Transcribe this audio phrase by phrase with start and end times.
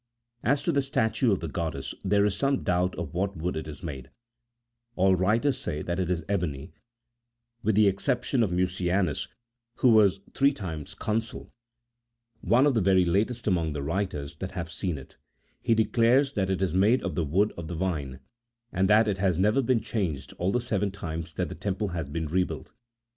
[0.43, 3.67] As to the statue of the goddess, there is some doubt oi what wood it
[3.67, 4.09] is made;
[4.95, 6.73] all the writers say that it is ebony,
[7.61, 9.27] with the exception of Mucianus,
[9.75, 11.53] who was three times consul,
[12.39, 15.17] one ot the very latest among the writers that have seen it;
[15.61, 18.21] he de clares that it is made of the wood of the vine,
[18.71, 22.09] and that it has never been changed all the seven times that the temple has
[22.09, 22.71] been rebuilt.